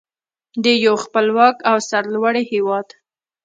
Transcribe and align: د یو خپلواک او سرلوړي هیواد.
د 0.63 0.65
یو 0.85 0.95
خپلواک 1.03 1.57
او 1.69 1.77
سرلوړي 1.89 2.43
هیواد. 2.51 2.87